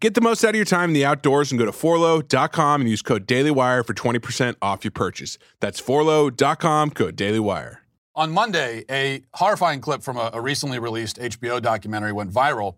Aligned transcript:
Get 0.00 0.14
the 0.14 0.20
most 0.20 0.44
out 0.44 0.50
of 0.50 0.54
your 0.54 0.64
time 0.64 0.90
in 0.90 0.94
the 0.94 1.04
outdoors 1.04 1.50
and 1.50 1.58
go 1.58 1.64
to 1.64 1.72
forloh.com 1.72 2.80
and 2.80 2.88
use 2.88 3.02
code 3.02 3.26
DailyWire 3.26 3.84
for 3.84 3.94
20% 3.94 4.54
off 4.62 4.84
your 4.84 4.92
purchase. 4.92 5.38
That's 5.58 5.80
forloh.com, 5.80 6.90
code 6.90 7.16
DailyWire. 7.16 7.78
On 8.14 8.30
Monday, 8.30 8.84
a 8.88 9.22
horrifying 9.34 9.80
clip 9.80 10.04
from 10.04 10.16
a, 10.16 10.30
a 10.32 10.40
recently 10.40 10.78
released 10.78 11.18
HBO 11.18 11.60
documentary 11.60 12.12
went 12.12 12.32
viral. 12.32 12.76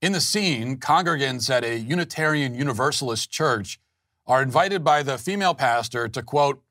In 0.00 0.12
the 0.12 0.20
scene, 0.20 0.78
congregants 0.78 1.50
at 1.50 1.62
a 1.62 1.76
Unitarian 1.76 2.54
Universalist 2.54 3.30
church 3.30 3.78
are 4.26 4.40
invited 4.40 4.82
by 4.82 5.02
the 5.02 5.18
female 5.18 5.54
pastor 5.54 6.08
to, 6.08 6.22
quote, 6.22 6.62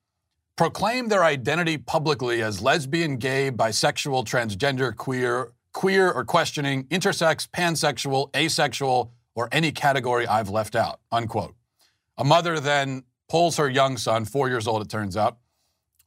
proclaim 0.56 1.10
their 1.10 1.24
identity 1.24 1.78
publicly 1.78 2.42
as 2.42 2.60
lesbian, 2.60 3.18
gay, 3.18 3.52
bisexual, 3.52 4.26
transgender, 4.26 4.96
queer, 4.96 5.52
queer 5.74 6.12
or 6.12 6.26
questioning, 6.26 6.86
intersex, 6.86 7.48
pansexual, 7.48 8.36
asexual, 8.36 9.12
or 9.36 9.50
any 9.52 9.72
category 9.72 10.26
I've 10.26 10.50
left 10.50 10.76
out, 10.76 11.00
unquote. 11.12 11.56
A 12.18 12.24
mother 12.24 12.60
then 12.60 13.04
pulls 13.28 13.58
her 13.58 13.70
young 13.70 13.98
son, 13.98 14.26
four 14.26 14.50
years 14.50 14.68
old 14.68 14.82
it 14.82 14.90
turns 14.90 15.18
out, 15.18 15.38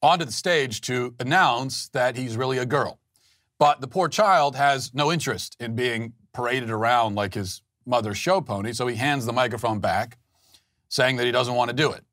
onto 0.03 0.25
the 0.25 0.33
stage 0.33 0.81
to 0.83 1.15
announce 1.21 1.89
that 1.91 2.17
he's 2.17 2.37
really 2.37 2.59
a 2.59 2.67
girl. 2.67 2.99
But 3.59 3.81
the 3.81 3.89
poor 3.89 4.09
child 4.09 4.56
has 4.56 4.95
no 4.95 5.12
interest 5.12 5.56
in 5.61 5.75
being 5.75 6.15
paraded 6.33 6.71
around 6.71 7.15
like 7.17 7.34
his 7.34 7.62
mother's 7.84 8.17
show 8.19 8.41
pony, 8.41 8.73
so 8.73 8.87
he 8.87 8.97
hands 8.97 9.27
the 9.27 9.33
microphone 9.33 9.81
back, 9.81 10.19
saying 10.89 11.17
that 11.17 11.27
he 11.27 11.33
doesn't 11.33 11.55
want 11.55 11.69
to 11.69 11.77
do 11.77 11.93
it. 11.93 12.05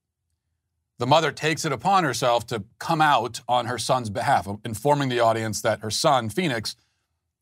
The 0.97 1.05
mother 1.05 1.31
takes 1.31 1.65
it 1.65 1.71
upon 1.71 2.03
herself 2.05 2.47
to 2.47 2.63
come 2.79 3.01
out 3.01 3.41
on 3.47 3.65
her 3.65 3.77
son's 3.77 4.09
behalf, 4.09 4.47
informing 4.63 5.09
the 5.09 5.19
audience 5.19 5.61
that 5.61 5.81
her 5.81 5.91
son, 5.91 6.29
Phoenix, 6.29 6.75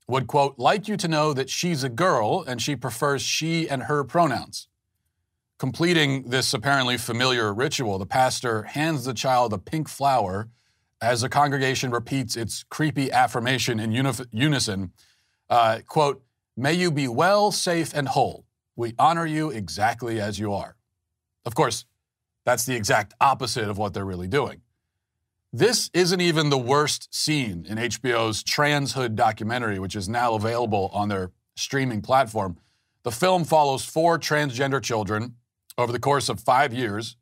would, 0.07 0.27
quote, 0.27 0.57
like 0.57 0.87
you 0.87 0.97
to 0.97 1.07
know 1.07 1.33
that 1.33 1.49
she's 1.49 1.83
a 1.83 1.89
girl 1.89 2.43
and 2.45 2.61
she 2.61 2.75
prefers 2.75 3.21
she 3.21 3.69
and 3.69 3.83
her 3.83 4.03
pronouns. 4.03 4.67
Completing 5.57 6.29
this 6.29 6.53
apparently 6.53 6.97
familiar 6.97 7.53
ritual, 7.53 7.97
the 7.97 8.05
pastor 8.05 8.63
hands 8.63 9.05
the 9.05 9.13
child 9.13 9.53
a 9.53 9.57
pink 9.57 9.87
flower 9.87 10.49
as 11.01 11.21
the 11.21 11.29
congregation 11.29 11.91
repeats 11.91 12.35
its 12.35 12.63
creepy 12.63 13.11
affirmation 13.11 13.79
in 13.79 13.91
uni- 13.91 14.11
unison. 14.31 14.91
Uh, 15.49 15.79
quote, 15.87 16.23
May 16.55 16.73
you 16.73 16.91
be 16.91 17.07
well, 17.07 17.51
safe, 17.51 17.93
and 17.93 18.07
whole. 18.07 18.45
We 18.75 18.93
honor 18.99 19.25
you 19.25 19.49
exactly 19.49 20.19
as 20.19 20.37
you 20.37 20.53
are. 20.53 20.75
Of 21.45 21.55
course, 21.55 21.85
that's 22.45 22.65
the 22.65 22.75
exact 22.75 23.13
opposite 23.19 23.69
of 23.69 23.77
what 23.77 23.93
they're 23.93 24.05
really 24.05 24.27
doing. 24.27 24.61
This 25.55 25.91
isn't 25.93 26.19
even 26.19 26.49
the 26.49 26.57
worst 26.57 27.13
scene 27.13 27.67
in 27.69 27.77
HBO's 27.77 28.43
Transhood 28.43 29.13
documentary, 29.13 29.77
which 29.77 29.95
is 29.95 30.09
now 30.09 30.33
available 30.33 30.89
on 30.91 31.09
their 31.09 31.29
streaming 31.55 32.01
platform. 32.01 32.57
The 33.03 33.11
film 33.11 33.43
follows 33.43 33.85
four 33.85 34.17
transgender 34.17 34.81
children 34.81 35.35
over 35.77 35.91
the 35.91 35.99
course 35.99 36.27
of 36.27 36.39
five 36.39 36.73
years. 36.73 37.17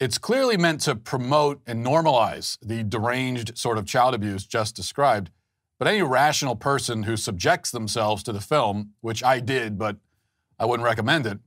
It's 0.00 0.18
clearly 0.18 0.56
meant 0.56 0.80
to 0.80 0.96
promote 0.96 1.60
and 1.64 1.86
normalize 1.86 2.58
the 2.60 2.82
deranged 2.82 3.56
sort 3.56 3.78
of 3.78 3.86
child 3.86 4.14
abuse 4.14 4.44
just 4.46 4.74
described. 4.74 5.30
But 5.78 5.86
any 5.86 6.02
rational 6.02 6.56
person 6.56 7.04
who 7.04 7.16
subjects 7.16 7.70
themselves 7.70 8.24
to 8.24 8.32
the 8.32 8.40
film, 8.40 8.94
which 9.00 9.22
I 9.22 9.38
did, 9.38 9.78
but 9.78 9.98
I 10.58 10.64
wouldn't 10.64 10.84
recommend 10.84 11.24
it, 11.24 11.38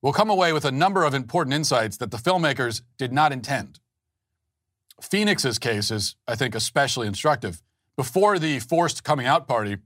will 0.00 0.14
come 0.14 0.30
away 0.30 0.54
with 0.54 0.64
a 0.64 0.72
number 0.72 1.04
of 1.04 1.12
important 1.12 1.52
insights 1.52 1.98
that 1.98 2.12
the 2.12 2.16
filmmakers 2.16 2.80
did 2.96 3.12
not 3.12 3.30
intend. 3.30 3.80
Phoenix's 5.00 5.58
case 5.58 5.90
is, 5.90 6.16
I 6.26 6.36
think, 6.36 6.54
especially 6.54 7.06
instructive. 7.06 7.62
Before 7.96 8.38
the 8.38 8.58
forced 8.60 9.04
coming 9.04 9.26
out 9.26 9.46
party, 9.46 9.78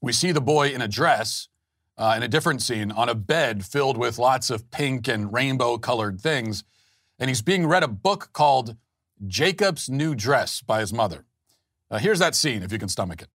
we 0.00 0.12
see 0.12 0.32
the 0.32 0.40
boy 0.40 0.68
in 0.68 0.82
a 0.82 0.88
dress 0.88 1.48
uh, 1.96 2.14
in 2.16 2.22
a 2.22 2.28
different 2.28 2.62
scene 2.62 2.90
on 2.90 3.08
a 3.08 3.14
bed 3.14 3.64
filled 3.64 3.96
with 3.96 4.18
lots 4.18 4.50
of 4.50 4.70
pink 4.70 5.08
and 5.08 5.32
rainbow 5.32 5.78
colored 5.78 6.20
things. 6.20 6.64
And 7.18 7.30
he's 7.30 7.42
being 7.42 7.66
read 7.66 7.82
a 7.82 7.88
book 7.88 8.30
called 8.32 8.76
Jacob's 9.26 9.88
New 9.88 10.14
Dress 10.14 10.60
by 10.60 10.80
his 10.80 10.92
mother. 10.92 11.24
Uh, 11.90 11.98
here's 11.98 12.18
that 12.18 12.34
scene, 12.34 12.62
if 12.62 12.72
you 12.72 12.78
can 12.78 12.88
stomach 12.88 13.22
it. 13.22 13.28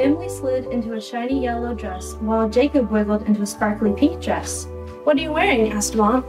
Emily 0.00 0.28
slid 0.28 0.66
into 0.66 0.94
a 0.94 1.00
shiny 1.00 1.42
yellow 1.42 1.74
dress 1.74 2.14
while 2.14 2.48
Jacob 2.48 2.90
wiggled 2.90 3.22
into 3.22 3.42
a 3.42 3.46
sparkly 3.46 3.92
pink 3.92 4.20
dress. 4.20 4.66
What 5.04 5.16
are 5.16 5.20
you 5.20 5.32
wearing? 5.32 5.70
asked 5.72 5.94
Mom. 5.94 6.24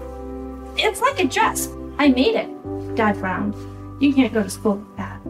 It's 0.77 1.01
like 1.01 1.19
a 1.19 1.27
dress. 1.27 1.69
I 1.97 2.09
made 2.09 2.35
it. 2.35 2.49
Dad 2.95 3.17
frowned. 3.17 3.55
You 4.01 4.13
can't 4.13 4.33
go 4.33 4.43
to 4.43 4.49
school 4.49 4.75
with 4.75 4.97
that. 4.97 5.21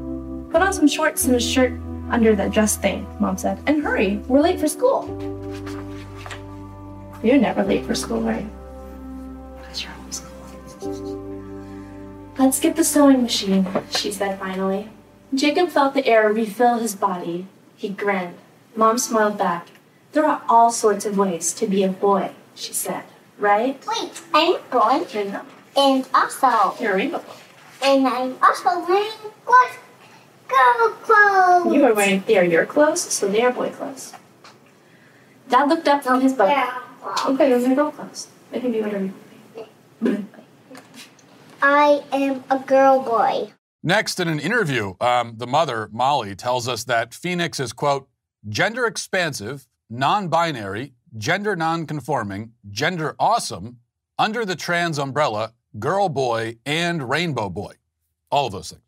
Put 0.52 0.62
on 0.62 0.74
some 0.74 0.88
shorts 0.88 1.26
and 1.26 1.36
a 1.36 1.40
shirt 1.40 1.74
under 2.10 2.36
that 2.36 2.52
dress 2.52 2.76
thing, 2.78 3.08
Mom 3.20 3.38
said. 3.38 3.60
And 3.68 3.84
hurry, 3.84 4.18
we're 4.28 4.42
late 4.42 4.60
for 4.60 4.68
school. 4.68 5.08
You're 7.24 7.38
never 7.38 7.64
late 7.64 7.86
for 7.86 7.96
school, 7.96 8.22
right? 8.22 8.46
Because 9.62 9.84
you're 9.84 9.94
always 10.00 10.22
Let's 12.38 12.60
get 12.60 12.76
the 12.76 12.84
sewing 12.84 13.24
machine, 13.24 13.66
she 13.92 14.12
said 14.12 14.40
finally. 14.40 14.90
Jacob 15.34 15.70
felt 15.70 15.94
the 15.94 16.06
air 16.06 16.32
refill 16.32 16.80
his 16.80 16.96
body. 16.96 17.48
He 17.78 17.90
grinned. 17.90 18.36
Mom 18.76 18.98
smiled 18.98 19.38
back. 19.38 19.68
There 20.12 20.26
are 20.26 20.42
all 20.50 20.72
sorts 20.72 21.06
of 21.06 21.18
ways 21.18 21.54
to 21.54 21.66
be 21.66 21.84
a 21.84 21.90
boy, 21.90 22.32
she 22.56 22.74
said. 22.74 23.04
Right? 23.40 23.82
Wait, 23.88 24.22
I'm 24.34 24.56
a 24.56 24.60
boy. 24.70 25.06
And 25.76 26.08
also. 26.14 26.76
You're 26.80 26.94
a 26.94 26.98
rainbow 26.98 27.20
boy. 27.20 27.34
And 27.84 28.08
I'm 28.08 28.38
also 28.42 28.80
wearing 28.88 29.12
good 29.46 29.72
girl 30.48 30.92
clothes. 31.02 31.74
You 31.74 31.84
are 31.86 31.94
wearing 31.94 32.24
they 32.26 32.38
are 32.38 32.44
your 32.44 32.66
clothes, 32.66 33.02
so 33.02 33.28
they 33.28 33.42
are 33.42 33.52
boy 33.52 33.70
clothes. 33.72 34.14
Dad 35.50 35.68
looked 35.68 35.88
up 35.88 36.04
from 36.04 36.22
his 36.22 36.34
book. 36.34 36.50
Yeah. 36.50 36.80
Okay, 37.26 37.50
those 37.50 37.66
are 37.66 37.76
girl 37.76 37.92
clothes. 37.92 38.28
They 38.52 38.62
can 38.62 38.72
be 38.72 38.82
whatever 38.82 39.06
you 39.06 39.14
want. 40.02 40.30
I 41.62 42.04
am 42.12 42.44
a 42.50 42.60
girl 42.60 43.02
boy. 43.02 43.52
Next, 43.84 44.20
in 44.20 44.30
an 44.30 44.40
interview, 44.40 44.94
um, 45.02 45.34
the 45.38 45.48
mother, 45.48 45.90
Molly, 45.92 46.36
tells 46.36 46.70
us 46.70 46.86
that 46.86 47.14
Phoenix 47.14 47.60
is, 47.60 47.74
quote, 47.74 48.08
gender 48.48 48.86
expansive, 48.86 49.68
non 49.90 50.30
binary, 50.30 50.94
gender 51.18 51.56
non 51.56 51.86
conforming, 51.86 52.54
gender 52.70 53.16
awesome, 53.20 53.80
under 54.18 54.46
the 54.46 54.56
trans 54.56 54.98
umbrella, 54.98 55.54
girl 55.80 56.10
boy, 56.10 56.58
and 56.66 57.10
rainbow 57.10 57.50
boy. 57.50 57.76
All 58.30 58.48
of 58.48 58.54
those 58.54 58.70
things. 58.70 58.82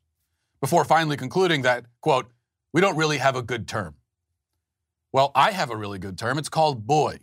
Before 0.61 0.85
finally 0.85 1.17
concluding 1.17 1.61
that, 1.63 1.85
quote, 2.01 2.31
we 2.73 2.81
don't 2.81 2.97
really 2.97 3.17
have 3.17 3.35
a 3.35 3.41
good 3.41 3.67
term. 3.67 3.95
Well, 5.11 5.31
I 5.33 5.51
have 5.51 5.69
a 5.69 5.77
really 5.77 5.99
good 5.99 6.17
term. 6.17 6.37
It's 6.37 6.49
called 6.49 6.85
boy. 6.85 7.19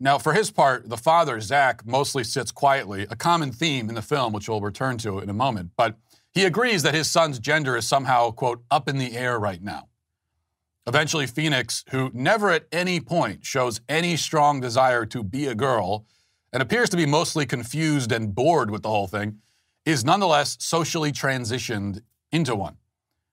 Now, 0.00 0.18
for 0.18 0.32
his 0.32 0.50
part, 0.50 0.88
the 0.88 0.96
father, 0.96 1.40
Zach, 1.40 1.86
mostly 1.86 2.24
sits 2.24 2.50
quietly, 2.50 3.06
a 3.10 3.16
common 3.16 3.52
theme 3.52 3.88
in 3.88 3.94
the 3.94 4.02
film, 4.02 4.32
which 4.32 4.48
we'll 4.48 4.62
return 4.62 4.96
to 4.98 5.18
in 5.18 5.28
a 5.28 5.34
moment. 5.34 5.72
But 5.76 5.96
he 6.32 6.46
agrees 6.46 6.82
that 6.84 6.94
his 6.94 7.10
son's 7.10 7.38
gender 7.38 7.76
is 7.76 7.86
somehow, 7.86 8.30
quote, 8.30 8.62
up 8.70 8.88
in 8.88 8.96
the 8.96 9.16
air 9.16 9.38
right 9.38 9.62
now. 9.62 9.88
Eventually, 10.86 11.26
Phoenix, 11.26 11.84
who 11.90 12.10
never 12.14 12.50
at 12.50 12.66
any 12.72 12.98
point 12.98 13.44
shows 13.44 13.80
any 13.88 14.16
strong 14.16 14.60
desire 14.60 15.04
to 15.06 15.22
be 15.22 15.46
a 15.46 15.54
girl, 15.54 16.06
and 16.52 16.62
appears 16.62 16.88
to 16.90 16.96
be 16.96 17.06
mostly 17.06 17.46
confused 17.46 18.12
and 18.12 18.34
bored 18.34 18.70
with 18.70 18.82
the 18.82 18.88
whole 18.88 19.06
thing, 19.06 19.38
is 19.84 20.04
nonetheless 20.04 20.56
socially 20.60 21.12
transitioned 21.12 22.02
into 22.32 22.54
one. 22.54 22.76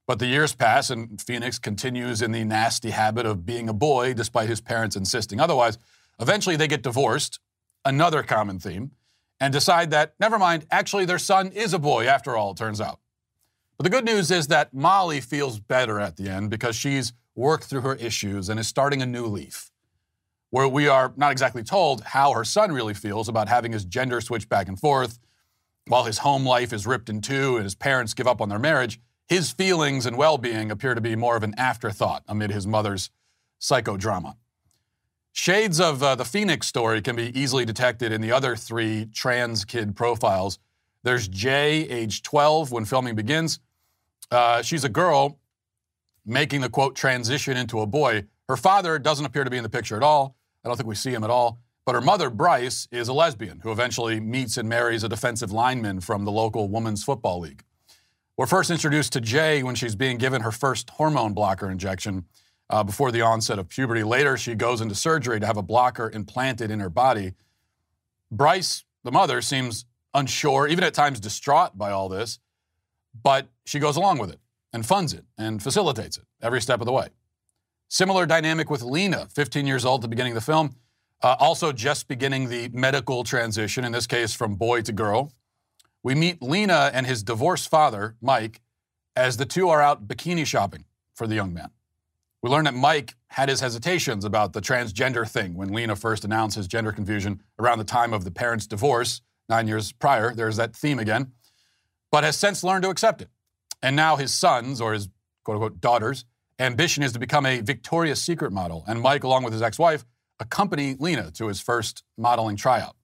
But 0.08 0.20
the 0.20 0.28
years 0.28 0.56
pass, 0.56 0.90
and 0.90 1.22
Phoenix 1.22 1.60
continues 1.60 2.22
in 2.22 2.32
the 2.32 2.46
nasty 2.46 2.92
habit 2.92 3.26
of 3.26 3.46
being 3.46 3.68
a 3.68 3.74
boy 3.74 4.14
despite 4.14 4.48
his 4.48 4.62
parents 4.62 4.96
insisting 4.96 5.40
otherwise. 5.40 5.78
Eventually, 6.20 6.56
they 6.56 6.68
get 6.68 6.82
divorced, 6.82 7.40
another 7.84 8.24
common 8.24 8.60
theme, 8.60 8.92
and 9.40 9.52
decide 9.52 9.92
that, 9.92 10.14
never 10.20 10.40
mind, 10.40 10.66
actually, 10.72 11.06
their 11.06 11.20
son 11.20 11.52
is 11.52 11.74
a 11.74 11.80
boy 11.80 12.08
after 12.08 12.38
all, 12.38 12.52
it 12.52 12.58
turns 12.58 12.80
out. 12.80 13.00
But 13.78 13.84
the 13.84 13.90
good 13.90 14.06
news 14.06 14.32
is 14.32 14.48
that 14.48 14.74
Molly 14.74 15.22
feels 15.22 15.60
better 15.60 16.00
at 16.00 16.16
the 16.18 16.30
end 16.30 16.50
because 16.50 16.76
she's 16.76 17.14
worked 17.36 17.66
through 17.66 17.82
her 17.82 17.96
issues 17.96 18.50
and 18.50 18.60
is 18.60 18.68
starting 18.68 19.02
a 19.02 19.06
new 19.06 19.26
leaf, 19.28 19.72
where 20.50 20.68
we 20.68 20.88
are 20.88 21.14
not 21.18 21.32
exactly 21.32 21.64
told 21.64 22.04
how 22.04 22.32
her 22.34 22.44
son 22.44 22.72
really 22.72 22.94
feels 22.94 23.28
about 23.28 23.50
having 23.50 23.72
his 23.72 23.86
gender 23.86 24.22
switch 24.22 24.48
back 24.48 24.68
and 24.68 24.80
forth, 24.80 25.20
while 25.88 26.04
his 26.04 26.20
home 26.20 26.46
life 26.46 26.72
is 26.74 26.88
ripped 26.88 27.10
in 27.10 27.22
two 27.22 27.56
and 27.56 27.64
his 27.64 27.76
parents 27.76 28.14
give 28.14 28.28
up 28.28 28.42
on 28.42 28.50
their 28.50 28.60
marriage. 28.60 29.00
His 29.28 29.52
feelings 29.52 30.06
and 30.06 30.18
well 30.18 30.38
being 30.38 30.72
appear 30.72 30.96
to 30.96 31.02
be 31.02 31.16
more 31.16 31.36
of 31.36 31.44
an 31.44 31.54
afterthought 31.58 32.24
amid 32.28 32.52
his 32.52 32.66
mother's 32.66 33.10
psychodrama. 33.60 34.36
Shades 35.34 35.80
of 35.80 36.02
uh, 36.02 36.16
the 36.16 36.26
Phoenix 36.26 36.68
story 36.68 37.02
can 37.02 37.16
be 37.16 37.38
easily 37.40 37.64
detected 37.64 38.12
in 38.12 38.22
the 38.22 38.32
other 38.32 38.56
three 38.56 39.06
trans 39.14 39.66
kid 39.66 39.96
profiles. 39.96 40.60
There's 41.04 41.28
Jay, 41.28 41.88
age 41.90 42.24
12, 42.24 42.72
when 42.72 42.86
filming 42.86 43.16
begins. 43.16 43.60
Uh, 44.32 44.62
she's 44.62 44.84
a 44.84 44.90
girl 44.90 45.40
making 46.26 46.62
the 46.62 46.70
quote 46.70 46.96
transition 46.96 47.56
into 47.56 47.80
a 47.80 47.86
boy. 47.86 48.26
Her 48.48 48.58
father 48.58 48.98
doesn't 48.98 49.26
appear 49.26 49.44
to 49.44 49.50
be 49.50 49.58
in 49.58 49.64
the 49.64 49.70
picture 49.70 49.98
at 49.98 50.04
all. 50.04 50.36
I 50.64 50.68
don't 50.68 50.78
think 50.78 50.88
we 50.88 50.96
see 50.96 51.14
him 51.14 51.24
at 51.24 51.30
all. 51.30 51.60
But 51.86 51.96
her 51.96 52.02
mother, 52.02 52.30
Bryce, 52.30 52.88
is 52.92 53.08
a 53.08 53.14
lesbian 53.14 53.62
who 53.62 53.72
eventually 53.72 54.20
meets 54.20 54.58
and 54.58 54.68
marries 54.68 55.04
a 55.04 55.10
defensive 55.10 55.52
lineman 55.52 56.02
from 56.02 56.26
the 56.26 56.32
local 56.32 56.68
women's 56.68 57.04
football 57.04 57.40
league. 57.40 57.64
We're 58.36 58.46
first 58.46 58.70
introduced 58.70 59.14
to 59.14 59.22
Jay 59.22 59.64
when 59.64 59.76
she's 59.76 59.96
being 59.96 60.18
given 60.18 60.42
her 60.42 60.52
first 60.52 60.90
hormone 60.92 61.34
blocker 61.34 61.72
injection 61.72 62.26
uh, 62.70 62.84
before 62.84 63.12
the 63.12 63.22
onset 63.22 63.58
of 63.58 63.70
puberty. 63.70 64.04
Later, 64.04 64.38
she 64.38 64.54
goes 64.54 64.82
into 64.82 64.96
surgery 64.96 65.40
to 65.40 65.46
have 65.46 65.58
a 65.58 65.64
blocker 65.64 66.12
implanted 66.14 66.70
in 66.70 66.80
her 66.80 66.90
body. 66.90 67.34
Bryce, 68.32 68.84
the 69.04 69.12
mother, 69.12 69.42
seems 69.42 69.86
unsure, 70.14 70.68
even 70.68 70.84
at 70.84 70.94
times 70.94 71.20
distraught 71.20 71.78
by 71.78 71.92
all 71.92 72.10
this, 72.10 72.40
but 73.24 73.48
she 73.66 73.80
goes 73.80 73.96
along 73.96 74.18
with 74.18 74.30
it 74.30 74.40
and 74.74 74.86
funds 74.86 75.14
it 75.14 75.24
and 75.38 75.64
facilitates 75.64 76.18
it 76.18 76.26
every 76.42 76.62
step 76.62 76.82
of 76.82 76.86
the 76.86 76.92
way. 76.92 77.08
Similar 77.90 78.26
dynamic 78.26 78.70
with 78.70 78.82
Lena, 78.82 79.28
15 79.34 79.66
years 79.66 79.86
old 79.86 80.02
at 80.02 80.04
the 80.04 80.08
beginning 80.10 80.34
of 80.34 80.36
the 80.36 80.42
film, 80.42 80.76
uh, 81.24 81.36
also 81.40 81.72
just 81.72 82.08
beginning 82.08 82.50
the 82.50 82.70
medical 82.70 83.24
transition, 83.24 83.86
in 83.86 83.92
this 83.92 84.08
case 84.08 84.34
from 84.34 84.56
boy 84.56 84.82
to 84.82 84.92
girl. 84.92 85.32
We 86.04 86.14
meet 86.14 86.42
Lena 86.42 86.92
and 86.94 87.06
his 87.06 87.24
divorced 87.24 87.70
father, 87.70 88.16
Mike, 88.22 88.62
as 89.16 89.38
the 89.38 89.46
two 89.46 89.70
are 89.70 89.82
out 89.82 90.08
bikini 90.08 90.46
shopping 90.46 90.86
for 91.16 91.28
the 91.28 91.36
young 91.36 91.54
man. 91.54 91.70
We 92.44 92.50
learn 92.50 92.66
that 92.66 92.76
Mike 92.76 93.16
had 93.30 93.50
his 93.50 93.62
hesitations 93.62 94.24
about 94.24 94.54
the 94.54 94.62
transgender 94.62 95.28
thing 95.28 95.56
when 95.56 95.74
Lena 95.74 95.96
first 95.96 96.24
announced 96.24 96.56
his 96.56 96.68
gender 96.68 96.92
confusion 96.92 97.42
around 97.58 97.80
the 97.80 97.84
time 97.84 98.14
of 98.14 98.24
the 98.24 98.32
parents' 98.32 98.68
divorce 98.68 99.22
nine 99.50 99.68
years 99.68 99.92
prior. 99.92 100.34
There's 100.36 100.58
that 100.58 100.76
theme 100.76 101.00
again, 101.00 101.32
but 102.12 102.24
has 102.24 102.38
since 102.38 102.64
learned 102.64 102.84
to 102.84 102.90
accept 102.90 103.22
it. 103.22 103.30
And 103.82 103.96
now 103.96 104.18
his 104.18 104.34
sons, 104.34 104.80
or 104.82 104.94
his 104.94 105.10
quote 105.44 105.56
unquote 105.56 105.82
daughters, 105.82 106.26
ambition 106.60 107.04
is 107.04 107.12
to 107.14 107.20
become 107.20 107.46
a 107.46 107.62
Victoria's 107.62 108.22
Secret 108.22 108.52
model. 108.52 108.84
And 108.88 109.02
Mike, 109.02 109.24
along 109.24 109.44
with 109.44 109.54
his 109.54 109.62
ex 109.62 109.78
wife, 109.78 110.06
accompany 110.40 110.96
Lena 111.00 111.32
to 111.32 111.48
his 111.48 111.60
first 111.60 112.04
modeling 112.18 112.56
tryout. 112.56 112.96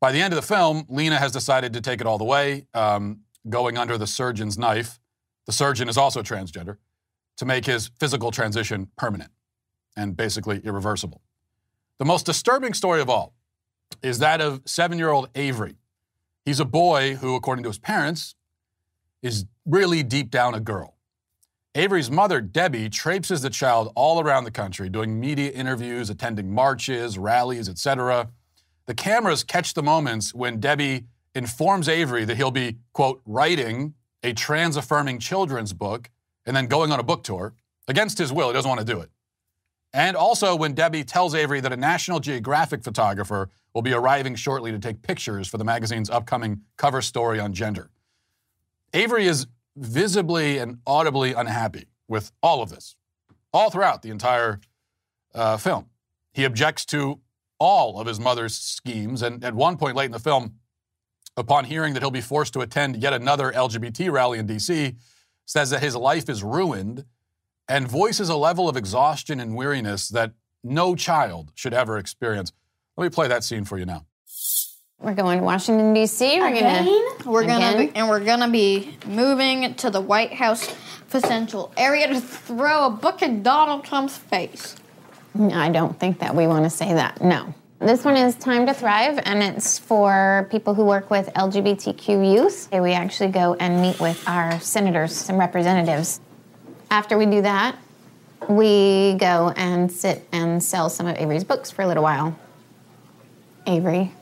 By 0.00 0.12
the 0.12 0.20
end 0.20 0.32
of 0.32 0.36
the 0.36 0.46
film, 0.46 0.84
Lena 0.88 1.18
has 1.18 1.32
decided 1.32 1.72
to 1.72 1.80
take 1.80 2.00
it 2.00 2.06
all 2.06 2.18
the 2.18 2.24
way, 2.24 2.66
um, 2.74 3.20
going 3.48 3.76
under 3.76 3.98
the 3.98 4.06
surgeon's 4.06 4.56
knife. 4.56 5.00
The 5.46 5.52
surgeon 5.52 5.88
is 5.88 5.96
also 5.96 6.22
transgender 6.22 6.76
to 7.38 7.46
make 7.46 7.66
his 7.66 7.90
physical 7.98 8.30
transition 8.30 8.88
permanent 8.96 9.30
and 9.96 10.16
basically 10.16 10.60
irreversible. 10.64 11.22
The 11.98 12.04
most 12.04 12.26
disturbing 12.26 12.74
story 12.74 13.00
of 13.00 13.10
all 13.10 13.34
is 14.02 14.18
that 14.20 14.40
of 14.40 14.62
seven 14.66 14.98
year 14.98 15.10
old 15.10 15.30
Avery. 15.34 15.76
He's 16.44 16.60
a 16.60 16.64
boy 16.64 17.16
who, 17.16 17.34
according 17.34 17.64
to 17.64 17.68
his 17.68 17.78
parents, 17.78 18.34
is 19.22 19.46
really 19.66 20.02
deep 20.02 20.30
down 20.30 20.54
a 20.54 20.60
girl. 20.60 20.97
Avery's 21.78 22.10
mother, 22.10 22.40
Debbie, 22.40 22.88
traipses 22.88 23.42
the 23.42 23.50
child 23.50 23.92
all 23.94 24.20
around 24.20 24.42
the 24.42 24.50
country, 24.50 24.88
doing 24.88 25.20
media 25.20 25.52
interviews, 25.52 26.10
attending 26.10 26.52
marches, 26.52 27.16
rallies, 27.16 27.68
etc. 27.68 28.30
The 28.86 28.94
cameras 28.94 29.44
catch 29.44 29.74
the 29.74 29.82
moments 29.84 30.34
when 30.34 30.58
Debbie 30.58 31.04
informs 31.36 31.88
Avery 31.88 32.24
that 32.24 32.36
he'll 32.36 32.50
be, 32.50 32.78
quote, 32.92 33.22
writing 33.24 33.94
a 34.24 34.32
trans 34.32 34.76
affirming 34.76 35.20
children's 35.20 35.72
book 35.72 36.10
and 36.46 36.56
then 36.56 36.66
going 36.66 36.90
on 36.90 36.98
a 36.98 37.04
book 37.04 37.22
tour 37.22 37.54
against 37.86 38.18
his 38.18 38.32
will. 38.32 38.48
He 38.48 38.54
doesn't 38.54 38.68
want 38.68 38.80
to 38.80 38.92
do 38.92 38.98
it. 38.98 39.10
And 39.92 40.16
also 40.16 40.56
when 40.56 40.74
Debbie 40.74 41.04
tells 41.04 41.32
Avery 41.32 41.60
that 41.60 41.72
a 41.72 41.76
National 41.76 42.18
Geographic 42.18 42.82
photographer 42.82 43.50
will 43.72 43.82
be 43.82 43.92
arriving 43.92 44.34
shortly 44.34 44.72
to 44.72 44.80
take 44.80 45.00
pictures 45.02 45.46
for 45.46 45.58
the 45.58 45.64
magazine's 45.64 46.10
upcoming 46.10 46.62
cover 46.76 47.00
story 47.00 47.38
on 47.38 47.52
gender. 47.52 47.88
Avery 48.92 49.28
is 49.28 49.46
visibly 49.78 50.58
and 50.58 50.78
audibly 50.86 51.32
unhappy 51.32 51.86
with 52.08 52.32
all 52.42 52.62
of 52.62 52.70
this, 52.70 52.96
all 53.52 53.70
throughout 53.70 54.02
the 54.02 54.10
entire 54.10 54.60
uh, 55.34 55.56
film. 55.56 55.86
He 56.32 56.44
objects 56.44 56.84
to 56.86 57.20
all 57.58 58.00
of 58.00 58.06
his 58.06 58.20
mother's 58.20 58.54
schemes, 58.54 59.22
and 59.22 59.44
at 59.44 59.54
one 59.54 59.76
point 59.76 59.96
late 59.96 60.06
in 60.06 60.12
the 60.12 60.18
film, 60.18 60.54
upon 61.36 61.64
hearing 61.64 61.94
that 61.94 62.02
he'll 62.02 62.10
be 62.10 62.20
forced 62.20 62.52
to 62.54 62.60
attend 62.60 62.96
yet 63.02 63.12
another 63.12 63.52
LGBT 63.52 64.10
rally 64.10 64.38
in 64.38 64.46
D.C., 64.46 64.94
says 65.46 65.70
that 65.70 65.82
his 65.82 65.96
life 65.96 66.28
is 66.28 66.42
ruined 66.42 67.04
and 67.68 67.88
voices 67.88 68.28
a 68.28 68.36
level 68.36 68.68
of 68.68 68.76
exhaustion 68.76 69.40
and 69.40 69.54
weariness 69.54 70.08
that 70.08 70.32
no 70.62 70.94
child 70.94 71.52
should 71.54 71.72
ever 71.72 71.98
experience. 71.98 72.52
Let 72.96 73.04
me 73.04 73.10
play 73.10 73.28
that 73.28 73.44
scene 73.44 73.64
for 73.64 73.78
you 73.78 73.86
now. 73.86 74.06
We're 75.00 75.14
going 75.14 75.38
to 75.38 75.44
Washington 75.44 75.94
D.C. 75.94 76.40
We're 76.40 76.52
gonna 76.52 76.84
We're 77.24 77.46
gonna 77.46 77.68
Again? 77.68 77.86
be, 77.86 77.92
and 77.94 78.08
we're 78.08 78.24
gonna 78.24 78.50
be 78.50 78.96
moving 79.06 79.74
to 79.76 79.90
the 79.90 80.00
White 80.00 80.32
House 80.32 80.74
potential 81.08 81.72
area 81.76 82.08
to 82.08 82.20
throw 82.20 82.86
a 82.86 82.90
book 82.90 83.22
in 83.22 83.44
Donald 83.44 83.84
Trump's 83.84 84.18
face. 84.18 84.74
I 85.38 85.68
don't 85.68 85.98
think 86.00 86.18
that 86.18 86.34
we 86.34 86.48
want 86.48 86.64
to 86.64 86.70
say 86.70 86.92
that. 86.94 87.22
No. 87.22 87.54
This 87.78 88.04
one 88.04 88.16
is 88.16 88.34
Time 88.34 88.66
to 88.66 88.74
Thrive, 88.74 89.20
and 89.24 89.40
it's 89.40 89.78
for 89.78 90.48
people 90.50 90.74
who 90.74 90.84
work 90.84 91.10
with 91.10 91.28
LGBTQ 91.34 92.34
youth. 92.34 92.68
We 92.72 92.92
actually 92.92 93.30
go 93.30 93.54
and 93.54 93.80
meet 93.80 94.00
with 94.00 94.20
our 94.28 94.58
senators 94.58 95.28
and 95.28 95.38
representatives. 95.38 96.20
After 96.90 97.16
we 97.16 97.26
do 97.26 97.40
that, 97.42 97.76
we 98.48 99.14
go 99.20 99.52
and 99.56 99.92
sit 99.92 100.26
and 100.32 100.60
sell 100.60 100.90
some 100.90 101.06
of 101.06 101.16
Avery's 101.18 101.44
books 101.44 101.70
for 101.70 101.82
a 101.82 101.86
little 101.86 102.02
while. 102.02 102.36
Avery, 103.68 104.12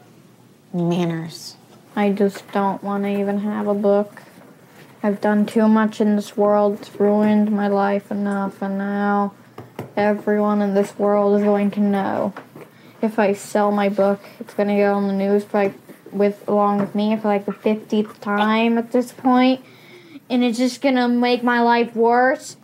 manners. 0.76 1.56
I 1.94 2.10
just 2.12 2.50
don't 2.52 2.82
want 2.82 3.04
to 3.04 3.10
even 3.20 3.38
have 3.40 3.66
a 3.66 3.74
book. 3.74 4.22
I've 5.02 5.20
done 5.20 5.46
too 5.46 5.68
much 5.68 6.00
in 6.00 6.16
this 6.16 6.36
world. 6.36 6.78
It's 6.80 7.00
ruined 7.00 7.50
my 7.52 7.68
life 7.68 8.10
enough, 8.10 8.60
and 8.60 8.76
now 8.78 9.32
everyone 9.96 10.60
in 10.62 10.74
this 10.74 10.98
world 10.98 11.38
is 11.38 11.44
going 11.44 11.70
to 11.72 11.80
know. 11.80 12.34
If 13.02 13.18
I 13.18 13.32
sell 13.34 13.70
my 13.70 13.88
book, 13.88 14.20
it's 14.40 14.54
going 14.54 14.68
to 14.68 14.76
go 14.76 14.94
on 14.94 15.06
the 15.06 15.12
news 15.14 15.44
for 15.44 15.58
like 15.64 15.74
with 16.12 16.46
along 16.48 16.78
with 16.78 16.94
me 16.94 17.16
for 17.16 17.28
like 17.28 17.44
the 17.46 17.52
fiftieth 17.52 18.20
time 18.20 18.78
at 18.78 18.92
this 18.92 19.12
point, 19.12 19.62
and 20.30 20.42
it's 20.44 20.56
just 20.58 20.80
gonna 20.80 21.08
make 21.08 21.42
my 21.42 21.60
life 21.60 21.94
worse. 21.96 22.56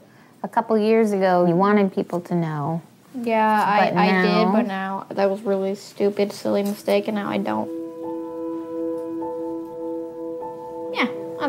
A 0.45 0.49
couple 0.49 0.76
years 0.78 1.12
ago, 1.12 1.45
you 1.47 1.54
wanted 1.54 1.92
people 1.92 2.21
to 2.23 2.35
know. 2.35 2.83
Yeah, 3.14 3.64
I, 3.66 3.90
But 3.90 3.99
I 3.99 4.11
now- 4.11 4.45
did, 4.45 4.52
but 4.52 4.66
now 4.66 5.07
that 5.11 5.28
was 5.31 5.42
really 5.42 5.75
stupid, 5.75 6.33
silly 6.33 6.62
mistake, 6.62 7.09
and 7.09 7.16
now 7.16 7.28
I 7.28 7.38
don't. 7.38 7.69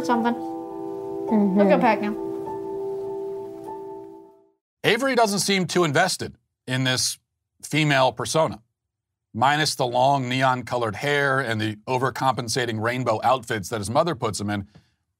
Yeah, 0.03 0.17
that's 0.17 0.37
something. 0.37 1.55
Let's 1.55 1.69
go 1.69 1.79
pack 1.79 2.01
now. 2.01 2.15
Avery 4.83 5.15
doesn't 5.15 5.39
seem 5.39 5.65
too 5.65 5.83
invested 5.83 6.35
in 6.67 6.83
this 6.83 7.17
female 7.61 8.11
persona. 8.11 8.61
Minus 9.33 9.75
the 9.75 9.87
long 9.87 10.29
neon 10.29 10.63
colored 10.63 10.97
hair 10.97 11.39
and 11.39 11.59
the 11.59 11.77
overcompensating 11.87 12.81
rainbow 12.81 13.19
outfits 13.23 13.69
that 13.69 13.79
his 13.79 13.89
mother 13.89 14.13
puts 14.13 14.39
him 14.39 14.49
in, 14.49 14.67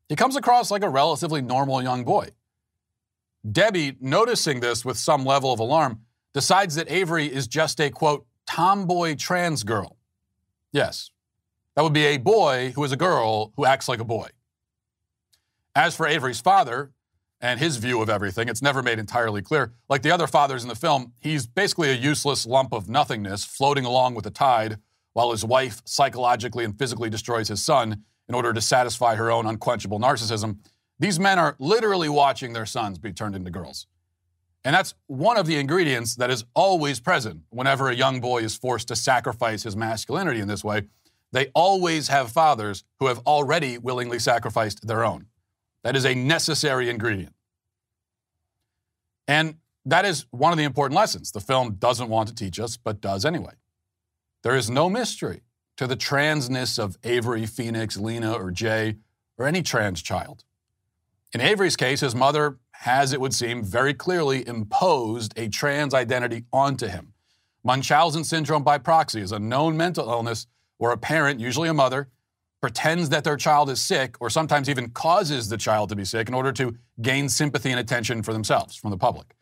he 0.09 0.15
comes 0.15 0.35
across 0.35 0.69
like 0.69 0.83
a 0.83 0.89
relatively 0.89 1.41
normal 1.41 1.81
young 1.81 2.03
boy. 2.03 2.29
Debbie, 3.49 3.95
noticing 3.99 4.59
this 4.59 4.85
with 4.85 4.97
some 4.97 5.25
level 5.25 5.51
of 5.51 5.59
alarm, 5.59 6.01
decides 6.33 6.75
that 6.75 6.91
Avery 6.91 7.25
is 7.25 7.47
just 7.47 7.79
a 7.79 7.89
quote, 7.89 8.25
tomboy 8.45 9.15
trans 9.15 9.63
girl. 9.63 9.97
Yes, 10.71 11.09
that 11.75 11.81
would 11.83 11.93
be 11.93 12.05
a 12.05 12.17
boy 12.17 12.73
who 12.75 12.83
is 12.83 12.91
a 12.91 12.97
girl 12.97 13.51
who 13.55 13.65
acts 13.65 13.87
like 13.87 13.99
a 13.99 14.05
boy. 14.05 14.29
As 15.75 15.95
for 15.95 16.05
Avery's 16.05 16.39
father 16.39 16.91
and 17.41 17.59
his 17.59 17.77
view 17.77 18.01
of 18.01 18.09
everything, 18.09 18.47
it's 18.47 18.61
never 18.61 18.83
made 18.83 18.99
entirely 18.99 19.41
clear. 19.41 19.73
Like 19.89 20.03
the 20.03 20.11
other 20.11 20.27
fathers 20.27 20.61
in 20.61 20.69
the 20.69 20.75
film, 20.75 21.13
he's 21.19 21.47
basically 21.47 21.89
a 21.89 21.95
useless 21.95 22.45
lump 22.45 22.73
of 22.73 22.87
nothingness 22.87 23.43
floating 23.43 23.83
along 23.83 24.13
with 24.13 24.23
the 24.23 24.31
tide 24.31 24.77
while 25.13 25.31
his 25.31 25.43
wife 25.43 25.81
psychologically 25.85 26.63
and 26.63 26.77
physically 26.77 27.09
destroys 27.09 27.47
his 27.47 27.63
son 27.63 28.03
in 28.29 28.35
order 28.35 28.53
to 28.53 28.61
satisfy 28.61 29.15
her 29.15 29.31
own 29.31 29.47
unquenchable 29.47 29.99
narcissism. 29.99 30.57
These 30.99 31.19
men 31.19 31.39
are 31.39 31.55
literally 31.57 32.09
watching 32.09 32.53
their 32.53 32.67
sons 32.67 32.99
be 32.99 33.11
turned 33.11 33.35
into 33.35 33.49
girls. 33.49 33.87
And 34.63 34.75
that's 34.75 34.93
one 35.07 35.37
of 35.37 35.47
the 35.47 35.57
ingredients 35.57 36.15
that 36.15 36.29
is 36.29 36.45
always 36.53 36.99
present 36.99 37.41
whenever 37.49 37.89
a 37.89 37.95
young 37.95 38.21
boy 38.21 38.43
is 38.43 38.55
forced 38.55 38.87
to 38.89 38.95
sacrifice 38.95 39.63
his 39.63 39.75
masculinity 39.75 40.39
in 40.39 40.47
this 40.47 40.63
way. 40.63 40.83
They 41.31 41.47
always 41.55 42.07
have 42.09 42.31
fathers 42.31 42.83
who 42.99 43.07
have 43.07 43.19
already 43.25 43.79
willingly 43.79 44.19
sacrificed 44.19 44.87
their 44.87 45.03
own. 45.03 45.25
That 45.83 45.95
is 45.95 46.05
a 46.05 46.15
necessary 46.15 46.89
ingredient. 46.89 47.33
And 49.27 49.55
that 49.85 50.05
is 50.05 50.25
one 50.31 50.51
of 50.51 50.57
the 50.57 50.63
important 50.63 50.95
lessons 50.95 51.31
the 51.31 51.41
film 51.41 51.75
doesn't 51.75 52.09
want 52.09 52.29
to 52.29 52.35
teach 52.35 52.59
us, 52.59 52.77
but 52.77 53.01
does 53.01 53.25
anyway. 53.25 53.53
There 54.43 54.55
is 54.55 54.69
no 54.69 54.89
mystery 54.89 55.41
to 55.77 55.87
the 55.87 55.97
transness 55.97 56.77
of 56.77 56.97
Avery, 57.03 57.45
Phoenix, 57.45 57.97
Lena, 57.97 58.33
or 58.33 58.51
Jay, 58.51 58.97
or 59.37 59.47
any 59.47 59.61
trans 59.61 60.01
child. 60.01 60.43
In 61.33 61.41
Avery's 61.41 61.75
case, 61.75 62.01
his 62.01 62.13
mother 62.13 62.59
has, 62.71 63.11
it 63.11 63.19
would 63.19 63.33
seem, 63.33 63.63
very 63.63 63.93
clearly 63.93 64.47
imposed 64.47 65.33
a 65.37 65.47
trans 65.47 65.93
identity 65.93 66.45
onto 66.53 66.87
him. 66.87 67.13
Munchausen 67.63 68.23
syndrome 68.23 68.63
by 68.63 68.77
proxy 68.77 69.21
is 69.21 69.31
a 69.31 69.39
known 69.39 69.75
mental 69.75 70.09
illness 70.09 70.47
where 70.77 70.91
a 70.91 70.97
parent, 70.97 71.39
usually 71.39 71.69
a 71.69 71.73
mother, 71.73 72.09
pretends 72.63 73.09
that 73.09 73.25
their 73.25 73.35
child 73.35 73.69
is 73.69 73.81
sick 73.81 74.15
or 74.21 74.29
sometimes 74.29 74.69
even 74.69 74.89
causes 74.91 75.49
the 75.49 75.57
child 75.57 75.89
to 75.89 75.97
be 75.97 76.05
sick 76.05 76.29
in 76.29 76.33
order 76.33 76.53
to 76.53 76.73
gain 77.01 77.27
sympathy 77.27 77.69
and 77.71 77.77
attention 77.77 78.23
for 78.23 78.31
themselves 78.31 78.73
from 78.73 78.89
the 78.89 78.95
public. 78.95 79.35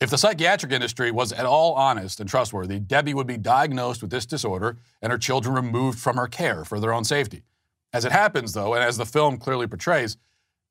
If 0.00 0.10
the 0.10 0.18
psychiatric 0.18 0.72
industry 0.72 1.12
was 1.12 1.32
at 1.32 1.46
all 1.46 1.74
honest 1.74 2.18
and 2.18 2.28
trustworthy, 2.28 2.80
Debbie 2.80 3.14
would 3.14 3.28
be 3.28 3.36
diagnosed 3.36 4.02
with 4.02 4.10
this 4.10 4.26
disorder 4.26 4.76
and 5.00 5.12
her 5.12 5.18
children 5.18 5.54
removed 5.54 6.00
from 6.00 6.16
her 6.16 6.26
care 6.26 6.64
for 6.64 6.80
their 6.80 6.92
own 6.92 7.04
safety. 7.04 7.44
As 7.92 8.04
it 8.04 8.10
happens, 8.10 8.54
though, 8.54 8.74
and 8.74 8.82
as 8.82 8.96
the 8.96 9.06
film 9.06 9.38
clearly 9.38 9.68
portrays, 9.68 10.16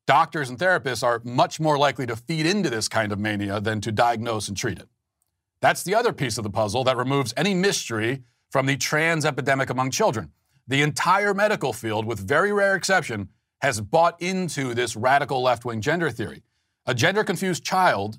doctors 0.06 0.50
and 0.50 0.58
therapists 0.58 1.02
are 1.02 1.22
much 1.24 1.58
more 1.58 1.78
likely 1.78 2.04
to 2.04 2.16
feed 2.16 2.44
into 2.44 2.68
this 2.68 2.86
kind 2.86 3.12
of 3.12 3.18
mania 3.18 3.62
than 3.62 3.80
to 3.80 3.90
diagnose 3.90 4.46
and 4.46 4.58
treat 4.58 4.78
it. 4.78 4.90
That's 5.62 5.84
the 5.84 5.94
other 5.94 6.12
piece 6.12 6.36
of 6.36 6.44
the 6.44 6.50
puzzle 6.50 6.84
that 6.84 6.98
removes 6.98 7.32
any 7.34 7.54
mystery 7.54 8.24
from 8.50 8.66
the 8.66 8.76
trans 8.76 9.24
epidemic 9.24 9.70
among 9.70 9.90
children. 9.90 10.32
The 10.66 10.82
entire 10.82 11.34
medical 11.34 11.72
field, 11.72 12.06
with 12.06 12.18
very 12.18 12.52
rare 12.52 12.74
exception, 12.74 13.28
has 13.60 13.80
bought 13.80 14.20
into 14.20 14.74
this 14.74 14.96
radical 14.96 15.42
left 15.42 15.64
wing 15.64 15.80
gender 15.80 16.10
theory. 16.10 16.42
A 16.86 16.94
gender 16.94 17.24
confused 17.24 17.64
child 17.64 18.18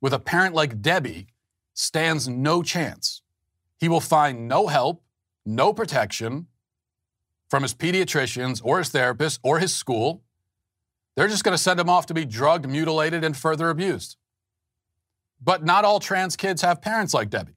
with 0.00 0.12
a 0.12 0.18
parent 0.18 0.54
like 0.54 0.80
Debbie 0.82 1.28
stands 1.74 2.28
no 2.28 2.62
chance. 2.62 3.22
He 3.78 3.88
will 3.88 4.00
find 4.00 4.46
no 4.46 4.68
help, 4.68 5.02
no 5.44 5.72
protection 5.72 6.46
from 7.48 7.62
his 7.62 7.74
pediatricians 7.74 8.60
or 8.64 8.78
his 8.78 8.90
therapist 8.90 9.40
or 9.42 9.58
his 9.58 9.74
school. 9.74 10.22
They're 11.16 11.28
just 11.28 11.44
going 11.44 11.56
to 11.56 11.62
send 11.62 11.78
him 11.78 11.88
off 11.88 12.06
to 12.06 12.14
be 12.14 12.24
drugged, 12.24 12.68
mutilated, 12.68 13.24
and 13.24 13.36
further 13.36 13.70
abused. 13.70 14.16
But 15.42 15.64
not 15.64 15.84
all 15.84 16.00
trans 16.00 16.36
kids 16.36 16.62
have 16.62 16.80
parents 16.80 17.14
like 17.14 17.30
Debbie. 17.30 17.56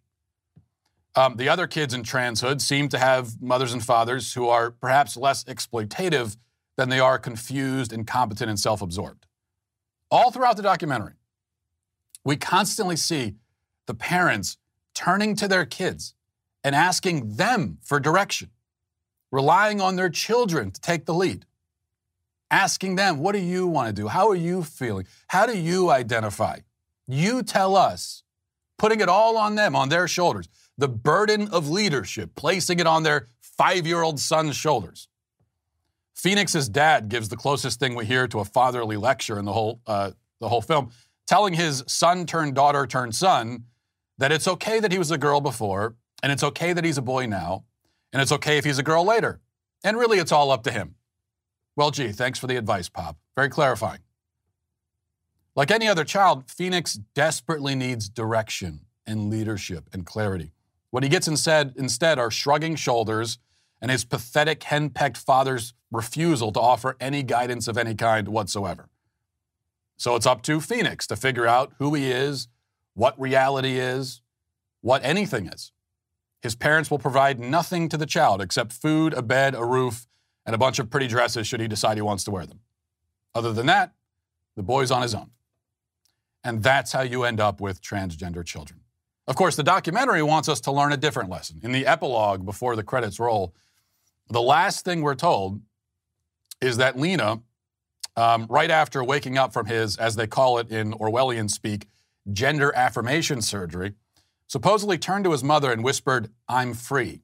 Um, 1.17 1.35
the 1.35 1.49
other 1.49 1.65
kids 1.65 1.95
in 1.95 2.03
transhood 2.03 2.61
seem 2.61 2.89
to 2.89 2.99
have 2.99 3.41
mothers 3.41 3.73
and 3.73 3.83
fathers 3.83 4.33
who 4.35 4.49
are 4.49 4.69
perhaps 4.69 5.17
less 5.17 5.43
exploitative 5.45 6.37
than 6.77 6.89
they 6.89 6.99
are 6.99 7.17
confused, 7.17 7.91
incompetent, 7.91 8.51
and 8.51 8.59
self 8.59 8.83
absorbed. 8.83 9.25
All 10.11 10.29
throughout 10.29 10.57
the 10.57 10.61
documentary, 10.61 11.15
we 12.23 12.37
constantly 12.37 12.95
see 12.95 13.33
the 13.87 13.95
parents 13.95 14.57
turning 14.93 15.35
to 15.37 15.47
their 15.47 15.65
kids 15.65 16.13
and 16.63 16.75
asking 16.75 17.37
them 17.37 17.79
for 17.81 17.99
direction, 17.99 18.51
relying 19.31 19.81
on 19.81 19.95
their 19.95 20.09
children 20.09 20.69
to 20.69 20.79
take 20.79 21.05
the 21.05 21.15
lead, 21.15 21.47
asking 22.51 22.95
them, 22.95 23.17
What 23.17 23.31
do 23.31 23.39
you 23.39 23.65
want 23.65 23.87
to 23.87 24.01
do? 24.01 24.07
How 24.07 24.29
are 24.29 24.35
you 24.35 24.61
feeling? 24.61 25.07
How 25.29 25.47
do 25.47 25.57
you 25.57 25.89
identify? 25.89 26.59
You 27.07 27.41
tell 27.41 27.75
us, 27.75 28.21
putting 28.77 28.99
it 28.99 29.09
all 29.09 29.35
on 29.35 29.55
them, 29.55 29.75
on 29.75 29.89
their 29.89 30.07
shoulders, 30.07 30.47
the 30.77 30.87
burden 30.87 31.47
of 31.49 31.69
leadership, 31.69 32.35
placing 32.35 32.79
it 32.79 32.87
on 32.87 33.03
their 33.03 33.27
five 33.41 33.87
year 33.87 34.01
old 34.01 34.19
son's 34.19 34.55
shoulders. 34.55 35.07
Phoenix's 36.13 36.67
dad 36.67 37.09
gives 37.09 37.29
the 37.29 37.37
closest 37.37 37.79
thing 37.79 37.95
we 37.95 38.05
hear 38.05 38.27
to 38.27 38.39
a 38.39 38.45
fatherly 38.45 38.97
lecture 38.97 39.37
in 39.37 39.45
the 39.45 39.53
whole, 39.53 39.81
uh, 39.85 40.11
the 40.39 40.49
whole 40.49 40.61
film 40.61 40.91
telling 41.27 41.53
his 41.53 41.83
son 41.87 42.25
turned 42.25 42.55
daughter 42.55 42.87
turned 42.87 43.13
son 43.13 43.65
that 44.17 44.31
it's 44.31 44.47
okay 44.47 44.79
that 44.79 44.91
he 44.91 44.97
was 44.97 45.11
a 45.11 45.17
girl 45.17 45.41
before, 45.41 45.95
and 46.23 46.31
it's 46.31 46.43
okay 46.43 46.73
that 46.73 46.83
he's 46.83 46.97
a 46.97 47.03
boy 47.03 47.27
now, 47.27 47.65
and 48.11 48.21
it's 48.21 48.31
okay 48.31 48.57
if 48.57 48.65
he's 48.65 48.79
a 48.79 48.83
girl 48.83 49.05
later. 49.05 49.39
And 49.83 49.95
really, 49.97 50.17
it's 50.17 50.31
all 50.31 50.49
up 50.49 50.63
to 50.63 50.71
him. 50.71 50.95
Well, 51.75 51.91
gee, 51.91 52.11
thanks 52.11 52.39
for 52.39 52.47
the 52.47 52.55
advice, 52.55 52.89
Pop. 52.89 53.17
Very 53.35 53.49
clarifying. 53.49 53.99
Like 55.55 55.69
any 55.69 55.87
other 55.87 56.03
child, 56.03 56.49
Phoenix 56.49 56.95
desperately 57.13 57.75
needs 57.75 58.09
direction 58.09 58.81
and 59.05 59.29
leadership 59.29 59.89
and 59.93 60.05
clarity. 60.05 60.51
What 60.97 61.03
he 61.03 61.09
gets 61.11 61.27
instead, 61.27 61.75
instead 61.77 62.17
are 62.17 62.31
shrugging 62.31 62.75
shoulders 62.75 63.37
and 63.79 63.91
his 63.91 64.03
pathetic, 64.03 64.63
henpecked 64.63 65.17
father's 65.17 65.75
refusal 65.91 66.51
to 66.51 66.59
offer 66.59 66.97
any 66.99 67.21
guidance 67.21 67.67
of 67.67 67.77
any 67.77 67.93
kind 67.93 68.27
whatsoever. 68.27 68.89
So 69.97 70.15
it's 70.15 70.25
up 70.25 70.41
to 70.41 70.59
Phoenix 70.59 71.05
to 71.05 71.15
figure 71.15 71.45
out 71.45 71.73
who 71.77 71.93
he 71.93 72.09
is, 72.09 72.47
what 72.95 73.13
reality 73.21 73.77
is, 73.77 74.23
what 74.81 75.05
anything 75.05 75.45
is. 75.45 75.71
His 76.41 76.55
parents 76.55 76.89
will 76.89 76.97
provide 76.97 77.39
nothing 77.39 77.89
to 77.89 77.97
the 77.97 78.07
child 78.07 78.41
except 78.41 78.73
food, 78.73 79.13
a 79.13 79.21
bed, 79.21 79.53
a 79.53 79.63
roof, 79.63 80.07
and 80.47 80.55
a 80.55 80.57
bunch 80.57 80.79
of 80.79 80.89
pretty 80.89 81.07
dresses 81.07 81.45
should 81.45 81.59
he 81.59 81.67
decide 81.67 81.97
he 81.97 82.01
wants 82.01 82.23
to 82.23 82.31
wear 82.31 82.47
them. 82.47 82.61
Other 83.35 83.53
than 83.53 83.67
that, 83.67 83.93
the 84.55 84.63
boy's 84.63 84.89
on 84.89 85.03
his 85.03 85.13
own. 85.13 85.29
And 86.43 86.63
that's 86.63 86.91
how 86.91 87.01
you 87.01 87.23
end 87.23 87.39
up 87.39 87.61
with 87.61 87.83
transgender 87.83 88.43
children. 88.43 88.79
Of 89.27 89.35
course, 89.35 89.57
the 89.57 89.63
documentary 89.63 90.23
wants 90.23 90.47
us 90.47 90.61
to 90.61 90.71
learn 90.71 90.93
a 90.93 90.97
different 90.97 91.29
lesson. 91.29 91.59
In 91.61 91.73
the 91.73 91.85
epilogue 91.85 92.45
before 92.45 92.75
the 92.75 92.83
credits 92.83 93.19
roll, 93.19 93.53
the 94.29 94.41
last 94.41 94.85
thing 94.85 95.01
we're 95.01 95.15
told 95.15 95.61
is 96.61 96.77
that 96.77 96.97
Lena 96.97 97.41
um, 98.15 98.47
right 98.49 98.71
after 98.71 99.03
waking 99.03 99.37
up 99.37 99.53
from 99.53 99.67
his, 99.67 99.97
as 99.97 100.15
they 100.15 100.27
call 100.27 100.57
it 100.57 100.71
in 100.71 100.93
Orwellian 100.93 101.51
speak, 101.51 101.87
gender 102.31 102.73
affirmation 102.75 103.41
surgery, 103.41 103.93
supposedly 104.47 104.97
turned 104.97 105.25
to 105.25 105.31
his 105.31 105.43
mother 105.43 105.71
and 105.71 105.83
whispered, 105.83 106.31
I'm 106.47 106.73
free. 106.73 107.21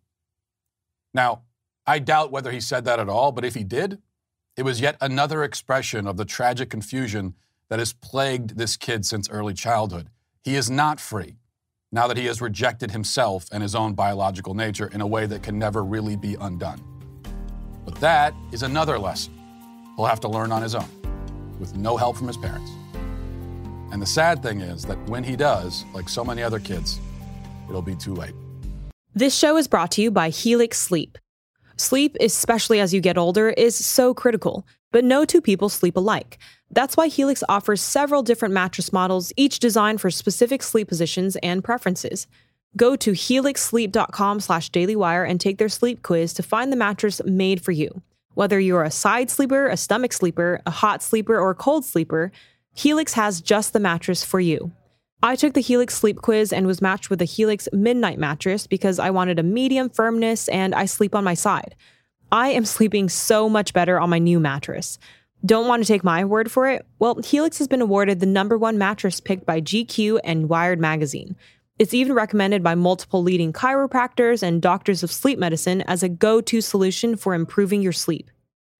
Now, 1.13 1.43
I 1.87 1.99
doubt 1.99 2.31
whether 2.31 2.51
he 2.51 2.61
said 2.61 2.85
that 2.85 2.99
at 2.99 3.09
all, 3.09 3.31
but 3.31 3.45
if 3.45 3.55
he 3.55 3.63
did, 3.63 4.01
it 4.55 4.63
was 4.63 4.81
yet 4.81 4.97
another 5.01 5.43
expression 5.43 6.05
of 6.05 6.17
the 6.17 6.25
tragic 6.25 6.69
confusion 6.69 7.33
that 7.69 7.79
has 7.79 7.93
plagued 7.93 8.57
this 8.57 8.77
kid 8.77 9.05
since 9.05 9.29
early 9.29 9.53
childhood. 9.53 10.09
He 10.43 10.55
is 10.55 10.69
not 10.69 10.99
free 10.99 11.37
now 11.93 12.07
that 12.07 12.17
he 12.17 12.25
has 12.25 12.41
rejected 12.41 12.89
himself 12.89 13.47
and 13.51 13.61
his 13.61 13.75
own 13.75 13.93
biological 13.93 14.55
nature 14.55 14.87
in 14.87 15.01
a 15.01 15.07
way 15.07 15.27
that 15.27 15.43
can 15.43 15.59
never 15.59 15.83
really 15.85 16.15
be 16.15 16.35
undone. 16.41 16.81
But 17.85 17.95
that 18.01 18.33
is 18.51 18.63
another 18.63 18.97
lesson 18.97 19.39
he'll 19.95 20.07
have 20.07 20.19
to 20.21 20.27
learn 20.27 20.51
on 20.51 20.63
his 20.63 20.73
own 20.73 20.89
with 21.59 21.77
no 21.77 21.95
help 21.95 22.17
from 22.17 22.25
his 22.27 22.35
parents. 22.35 22.71
And 23.91 24.01
the 24.01 24.07
sad 24.07 24.41
thing 24.41 24.59
is 24.59 24.83
that 24.85 24.97
when 25.07 25.23
he 25.23 25.35
does, 25.35 25.85
like 25.93 26.09
so 26.09 26.25
many 26.25 26.41
other 26.41 26.59
kids, 26.59 26.99
it'll 27.69 27.83
be 27.83 27.95
too 27.95 28.15
late. 28.15 28.33
This 29.13 29.37
show 29.37 29.55
is 29.55 29.67
brought 29.67 29.91
to 29.91 30.01
you 30.01 30.09
by 30.09 30.29
Helix 30.29 30.79
Sleep. 30.79 31.19
Sleep, 31.75 32.15
especially 32.19 32.79
as 32.79 32.93
you 32.93 33.01
get 33.01 33.17
older, 33.17 33.49
is 33.49 33.75
so 33.75 34.13
critical, 34.13 34.65
but 34.91 35.03
no 35.03 35.25
two 35.25 35.41
people 35.41 35.69
sleep 35.69 35.97
alike. 35.97 36.37
That's 36.71 36.97
why 36.97 37.07
Helix 37.07 37.43
offers 37.49 37.81
several 37.81 38.23
different 38.23 38.53
mattress 38.53 38.91
models, 38.91 39.31
each 39.37 39.59
designed 39.59 40.01
for 40.01 40.09
specific 40.09 40.63
sleep 40.63 40.87
positions 40.87 41.35
and 41.37 41.63
preferences. 41.63 42.27
Go 42.75 42.95
to 42.95 43.11
helixsleep.com 43.11 44.39
slash 44.39 44.71
dailywire 44.71 45.29
and 45.29 45.39
take 45.39 45.59
their 45.59 45.69
sleep 45.69 46.01
quiz 46.01 46.33
to 46.33 46.43
find 46.43 46.71
the 46.71 46.77
mattress 46.77 47.21
made 47.23 47.63
for 47.63 47.71
you. 47.71 48.01
Whether 48.33 48.59
you're 48.59 48.83
a 48.83 48.89
side 48.89 49.29
sleeper, 49.29 49.67
a 49.67 49.77
stomach 49.77 50.13
sleeper, 50.13 50.61
a 50.65 50.71
hot 50.71 51.03
sleeper, 51.03 51.37
or 51.37 51.51
a 51.51 51.55
cold 51.55 51.85
sleeper, 51.85 52.31
Helix 52.73 53.13
has 53.13 53.41
just 53.41 53.73
the 53.73 53.79
mattress 53.79 54.25
for 54.25 54.39
you. 54.39 54.71
I 55.23 55.37
took 55.37 55.53
the 55.53 55.61
Helix 55.61 55.95
sleep 55.95 56.21
quiz 56.21 56.51
and 56.51 56.67
was 56.67 56.81
matched 56.81 57.09
with 57.09 57.21
a 57.21 57.25
Helix 57.25 57.69
midnight 57.71 58.19
mattress 58.19 58.67
because 58.67 58.99
I 58.99 59.09
wanted 59.09 59.39
a 59.39 59.43
medium 59.43 59.89
firmness 59.89 60.49
and 60.49 60.75
I 60.75 60.83
sleep 60.83 61.15
on 61.15 61.23
my 61.23 61.33
side. 61.33 61.75
I 62.29 62.49
am 62.49 62.65
sleeping 62.75 63.07
so 63.07 63.47
much 63.47 63.71
better 63.71 63.97
on 63.97 64.09
my 64.09 64.19
new 64.19 64.41
mattress. 64.41 64.99
Don't 65.45 65.69
want 65.69 65.81
to 65.81 65.87
take 65.87 66.03
my 66.03 66.25
word 66.25 66.51
for 66.51 66.67
it? 66.67 66.85
Well, 66.99 67.21
Helix 67.23 67.57
has 67.59 67.69
been 67.69 67.81
awarded 67.81 68.19
the 68.19 68.25
number 68.25 68.57
one 68.57 68.77
mattress 68.77 69.21
picked 69.21 69.45
by 69.45 69.61
GQ 69.61 70.19
and 70.25 70.49
Wired 70.49 70.81
magazine. 70.81 71.37
It's 71.79 71.93
even 71.93 72.13
recommended 72.13 72.61
by 72.61 72.75
multiple 72.75 73.23
leading 73.23 73.53
chiropractors 73.53 74.43
and 74.43 74.61
doctors 74.61 75.03
of 75.03 75.11
sleep 75.11 75.39
medicine 75.39 75.83
as 75.83 76.03
a 76.03 76.09
go 76.09 76.41
to 76.41 76.59
solution 76.59 77.15
for 77.15 77.33
improving 77.33 77.81
your 77.81 77.93
sleep. 77.93 78.29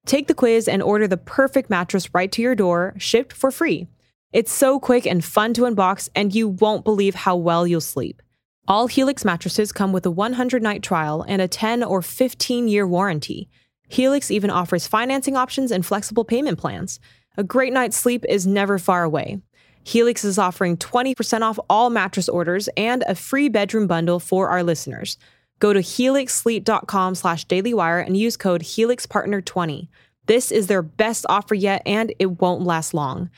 Take 0.05 0.27
the 0.27 0.35
quiz 0.35 0.67
and 0.67 0.83
order 0.83 1.07
the 1.07 1.15
perfect 1.15 1.69
mattress 1.69 2.13
right 2.13 2.31
to 2.33 2.41
your 2.41 2.53
door, 2.53 2.95
shipped 2.97 3.31
for 3.31 3.49
free. 3.49 3.87
It's 4.33 4.51
so 4.51 4.79
quick 4.79 5.05
and 5.05 5.23
fun 5.23 5.53
to 5.53 5.61
unbox, 5.61 6.09
and 6.15 6.33
you 6.33 6.47
won't 6.47 6.83
believe 6.83 7.13
how 7.13 7.35
well 7.35 7.67
you'll 7.67 7.81
sleep. 7.81 8.19
All 8.67 8.87
Helix 8.87 9.23
mattresses 9.23 9.71
come 9.71 9.93
with 9.93 10.07
a 10.07 10.11
100 10.11 10.63
night 10.63 10.81
trial 10.81 11.23
and 11.27 11.39
a 11.39 11.47
10 11.47 11.83
or 11.83 12.01
15 12.01 12.67
year 12.67 12.87
warranty. 12.87 13.47
Helix 13.89 14.31
even 14.31 14.49
offers 14.49 14.87
financing 14.87 15.37
options 15.37 15.69
and 15.69 15.85
flexible 15.85 16.25
payment 16.25 16.57
plans. 16.57 16.99
A 17.37 17.43
great 17.43 17.73
night's 17.73 17.95
sleep 17.95 18.25
is 18.27 18.47
never 18.47 18.79
far 18.79 19.03
away. 19.03 19.39
Helix 19.83 20.23
is 20.23 20.39
offering 20.39 20.77
20% 20.77 21.41
off 21.41 21.59
all 21.69 21.91
mattress 21.91 22.27
orders 22.27 22.69
and 22.75 23.03
a 23.07 23.13
free 23.13 23.49
bedroom 23.49 23.85
bundle 23.85 24.19
for 24.19 24.49
our 24.49 24.63
listeners. 24.63 25.17
Go 25.59 25.73
to 25.73 25.79
helixsleep.com 25.79 27.13
slash 27.13 27.45
dailywire 27.45 28.03
and 28.03 28.17
use 28.17 28.35
code 28.35 28.63
HelixPartner20. 28.63 29.89
This 30.25 30.51
is 30.51 30.67
their 30.67 30.81
best 30.81 31.25
offer 31.29 31.53
yet, 31.53 31.83
and 31.85 32.13
it 32.17 32.41
won't 32.41 32.63
last 32.63 32.93
long. 32.93 33.29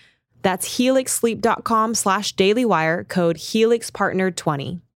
That's 0.46 0.78
helixsleep.com 0.78 1.96
slash 1.96 2.36
dailywire, 2.36 3.08
code 3.10 3.38
HelixPartner20. 3.38 4.85